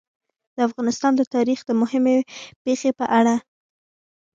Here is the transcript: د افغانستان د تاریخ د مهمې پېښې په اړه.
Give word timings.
د 0.55 0.57
افغانستان 0.67 1.11
د 1.15 1.21
تاریخ 1.35 1.59
د 1.65 1.71
مهمې 1.81 2.17
پېښې 2.63 2.91
په 2.99 3.05
اړه. 3.19 3.35